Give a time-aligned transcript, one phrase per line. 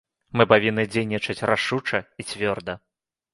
[0.39, 2.79] Мы павінны дзейнічаць рашуча і цвёрда.